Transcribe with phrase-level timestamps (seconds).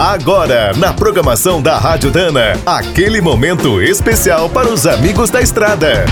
[0.00, 6.06] Agora, na programação da Rádio Dana, aquele momento especial para os amigos da estrada.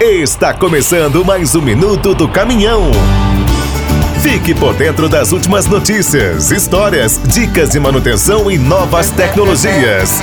[0.00, 2.90] Está começando mais um minuto do caminhão.
[4.20, 10.20] Fique por dentro das últimas notícias, histórias, dicas de manutenção e novas tecnologias.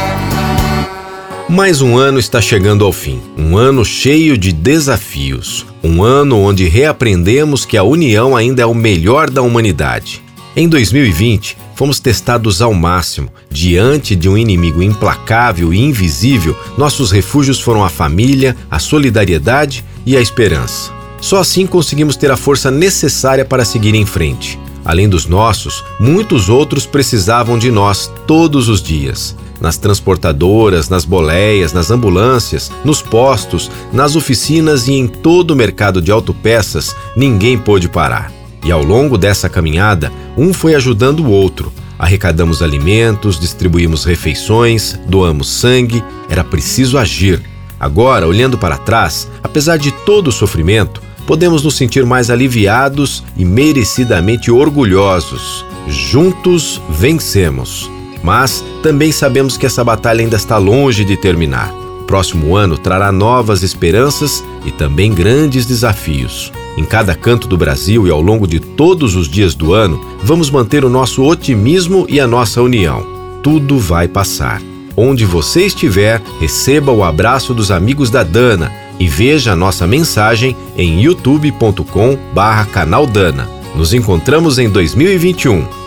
[1.48, 3.22] Mais um ano está chegando ao fim.
[3.38, 5.66] Um ano cheio de desafios.
[5.90, 10.22] Um ano onde reaprendemos que a união ainda é o melhor da humanidade.
[10.54, 13.32] Em 2020, fomos testados ao máximo.
[13.50, 20.18] Diante de um inimigo implacável e invisível, nossos refúgios foram a família, a solidariedade e
[20.18, 20.92] a esperança.
[21.22, 24.60] Só assim conseguimos ter a força necessária para seguir em frente.
[24.84, 31.74] Além dos nossos, muitos outros precisavam de nós todos os dias nas transportadoras, nas boleias,
[31.74, 37.90] nas ambulâncias, nos postos, nas oficinas e em todo o mercado de autopeças, ninguém pôde
[37.90, 38.32] parar.
[38.64, 41.72] E ao longo dessa caminhada, um foi ajudando o outro.
[41.98, 47.42] Arrecadamos alimentos, distribuímos refeições, doamos sangue, era preciso agir.
[47.80, 53.46] Agora, olhando para trás, apesar de todo o sofrimento, podemos nos sentir mais aliviados e
[53.46, 55.66] merecidamente orgulhosos.
[55.88, 57.97] Juntos vencemos.
[58.24, 61.74] Mas também sabemos que essa batalha ainda está longe de terminar.
[62.02, 66.52] O próximo ano trará novas esperanças e também grandes desafios.
[66.78, 70.50] Em cada canto do Brasil e ao longo de todos os dias do ano, vamos
[70.50, 73.06] manter o nosso otimismo e a nossa união.
[73.42, 74.62] Tudo vai passar.
[74.96, 80.56] Onde você estiver, receba o abraço dos amigos da Dana e veja a nossa mensagem
[80.76, 83.48] em youtube.com/canal Dana.
[83.76, 85.87] Nos encontramos em 2021.